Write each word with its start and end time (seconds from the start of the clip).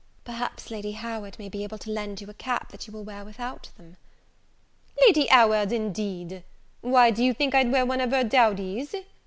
"Perhaps 0.23 0.71
Lady 0.71 0.93
Howard 0.93 1.37
may 1.37 1.47
be 1.47 1.63
able 1.63 1.77
to 1.77 1.91
lend 1.91 2.21
you 2.21 2.27
a 2.31 2.33
cap 2.33 2.71
that 2.71 2.89
will 2.89 3.03
wear 3.03 3.23
without 3.23 3.69
them." 3.77 3.97
"Lady 4.99 5.27
Howard, 5.27 5.71
indeed! 5.71 6.43
why, 6.81 7.11
do 7.11 7.23
you 7.23 7.35
think 7.35 7.53
I'd 7.53 7.71
wear 7.71 7.85
one 7.85 8.01
of 8.01 8.09
her 8.09 8.23
dowdies? 8.23 8.95